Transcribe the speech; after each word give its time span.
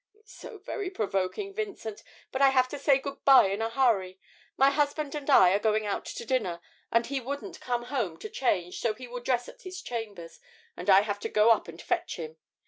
It's 0.15 0.33
so 0.33 0.57
very 0.57 0.89
provoking, 0.89 1.53
Vincent, 1.53 2.01
but 2.31 2.41
I 2.41 2.49
have 2.49 2.67
to 2.69 2.79
say 2.79 2.97
good 2.97 3.23
bye 3.23 3.45
in 3.49 3.61
a 3.61 3.69
hurry. 3.69 4.19
My 4.57 4.71
husband 4.71 5.13
and 5.13 5.29
I 5.29 5.51
are 5.53 5.59
going 5.59 5.85
out 5.85 6.05
to 6.05 6.25
dinner, 6.25 6.59
and 6.91 7.05
he 7.05 7.19
wouldn't 7.21 7.61
come 7.61 7.83
home 7.83 8.17
to 8.17 8.29
change, 8.31 8.79
so 8.79 8.95
he 8.95 9.07
will 9.07 9.19
dress 9.21 9.47
at 9.47 9.61
his 9.61 9.79
chambers, 9.79 10.39
and 10.75 10.89
I 10.89 11.01
have 11.01 11.19
to 11.19 11.29
go 11.29 11.51
up 11.51 11.67
and 11.67 11.79
fetch 11.79 12.15
him. 12.15 12.37